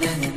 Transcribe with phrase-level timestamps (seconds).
[0.00, 0.33] na na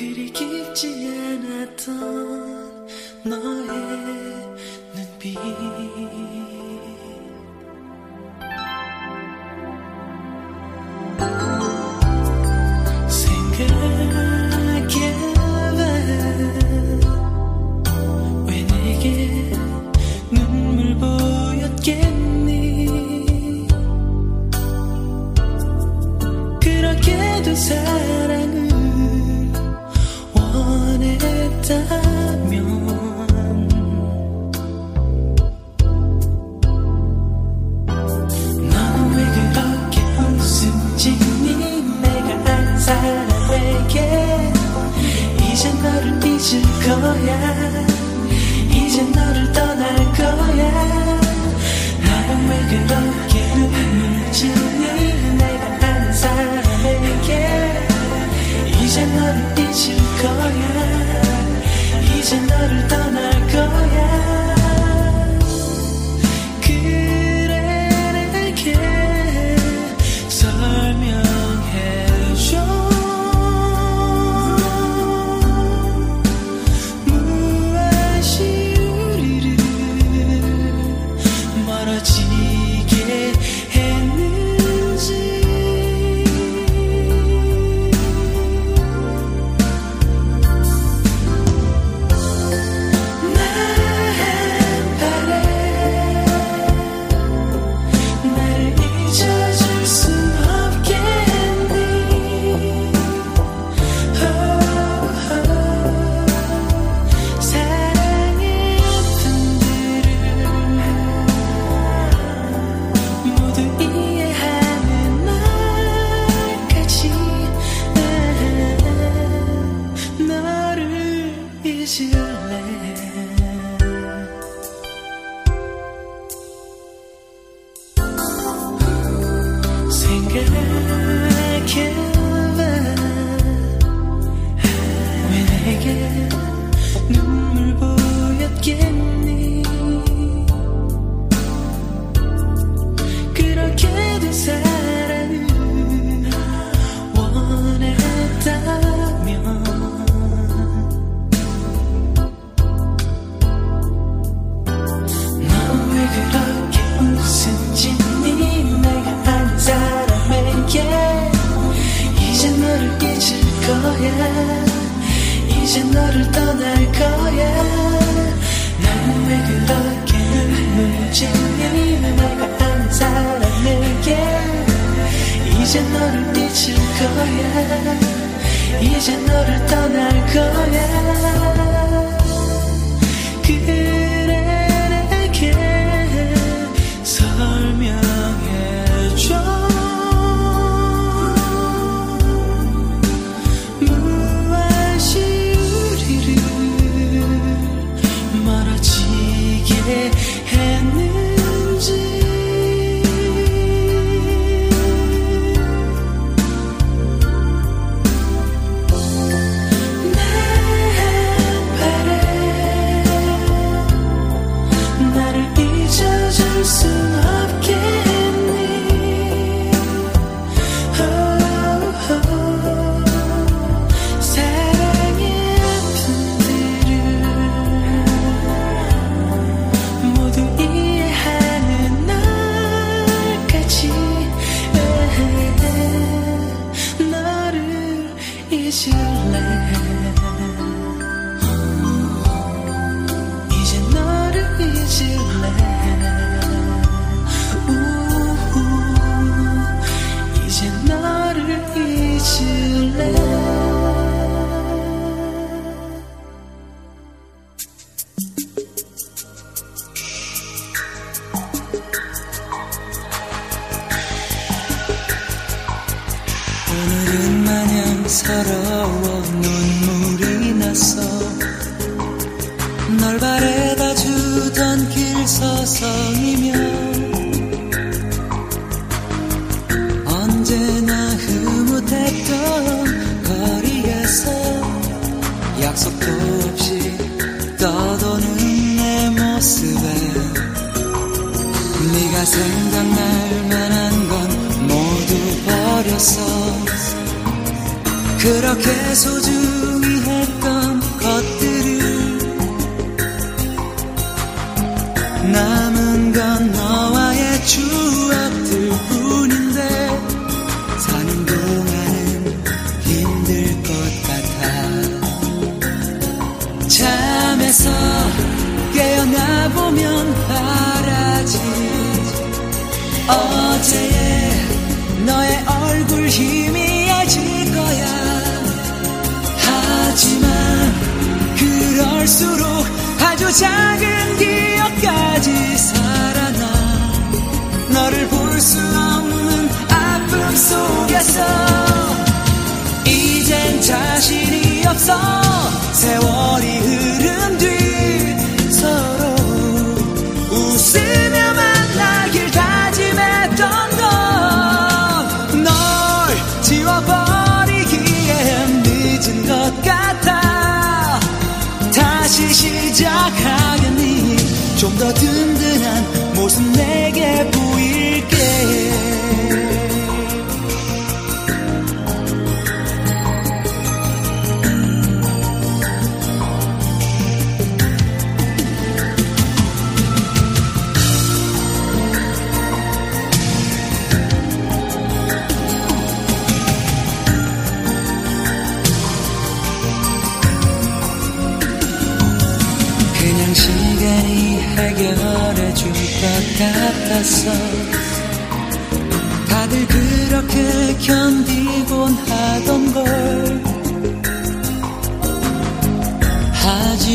[0.00, 1.10] 그리 깊지
[1.44, 2.88] 않았던
[3.22, 3.68] 너의
[4.94, 6.49] 눈빛.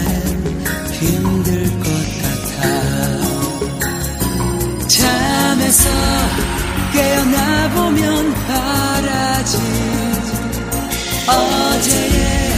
[0.93, 1.91] 힘들 것
[2.23, 2.63] 같아.
[4.87, 5.91] 잠에서
[6.93, 9.59] 깨어나 보면 바라지.
[11.27, 12.53] 어제의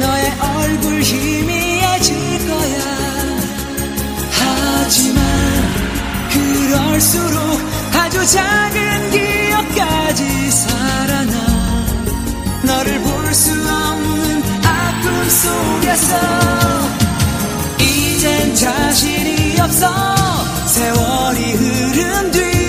[0.00, 2.80] 너의 얼굴 희미해질 거야.
[4.30, 5.22] 하지만
[6.32, 7.60] 그럴수록
[7.92, 9.27] 아주 작은 길
[9.66, 11.32] 끝까지 살아나.
[12.62, 16.16] 너를 볼 수 없는 아픔 속에서
[17.80, 19.86] 이젠 자신이 없어
[20.66, 22.67] 세월이 흐른 뒤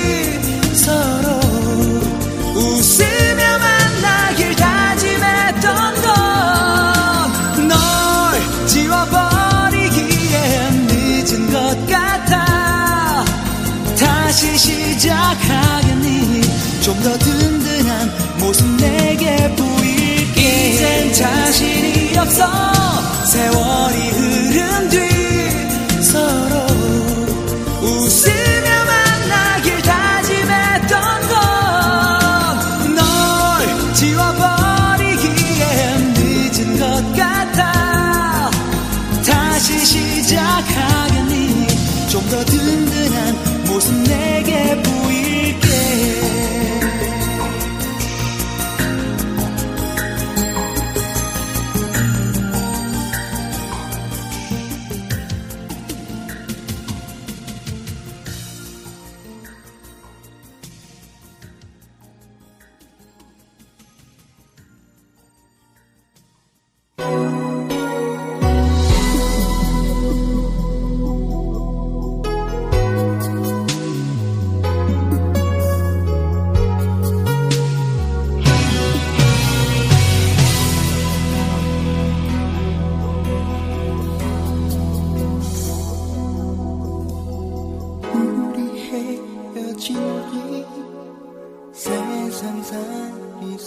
[22.22, 22.46] 없어.
[23.26, 24.29] 세월이 흐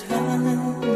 [0.00, 0.91] times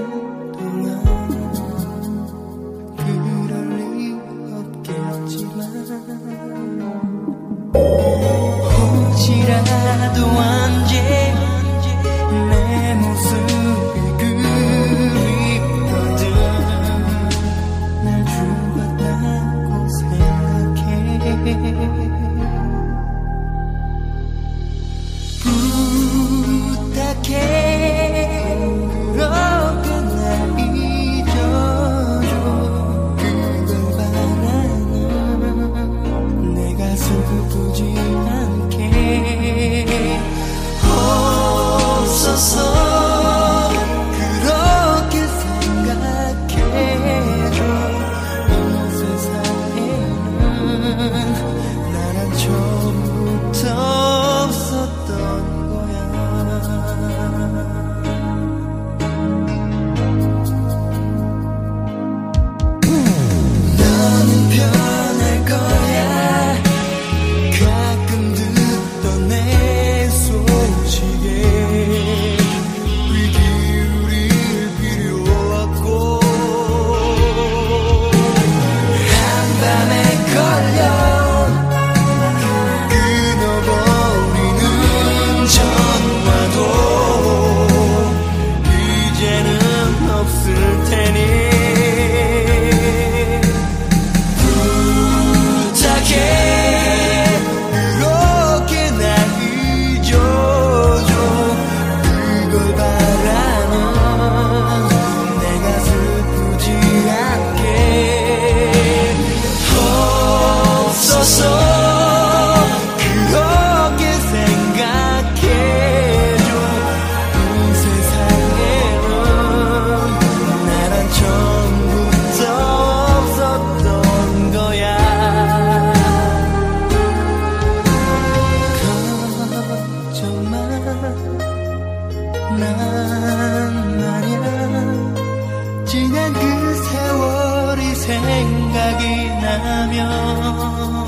[138.77, 141.06] 생각이 나면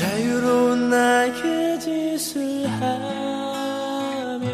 [0.00, 4.48] 자유로운 나의 짓을 하며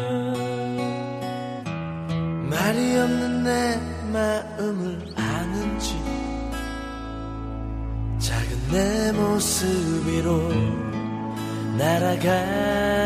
[2.49, 3.79] 말이 없는 내
[4.11, 5.95] 마음을 아는지
[8.19, 10.49] 작은 내 모습 위로
[11.77, 12.97] 날아가네.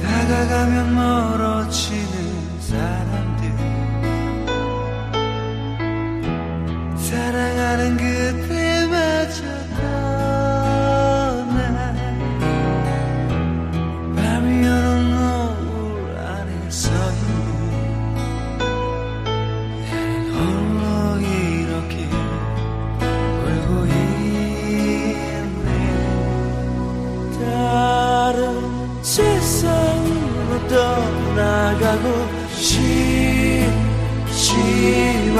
[0.00, 1.29] 다가가면 멀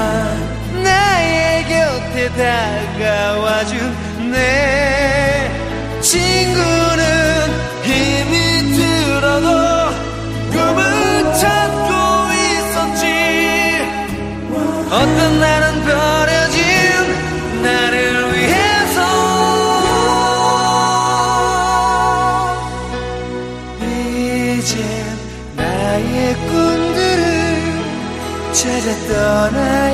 [0.01, 5.51] 싶지만 나의 곁에 다가와준 내
[6.01, 7.05] 친구는
[7.83, 9.49] 힘이 들어도
[10.51, 10.81] 꿈을
[11.35, 11.91] 찾고
[12.33, 13.05] 있었지.
[14.91, 16.61] 어떤 날은 버려진
[17.63, 18.97] 나를 위해서.
[23.83, 24.75] 이제
[25.57, 27.21] 나의 꿈들을
[28.53, 29.90] 찾아 떠나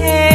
[0.00, 0.29] care.